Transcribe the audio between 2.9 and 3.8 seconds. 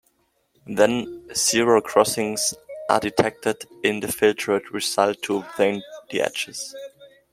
detected